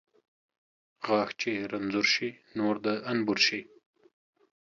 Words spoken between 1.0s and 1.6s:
غاښ چې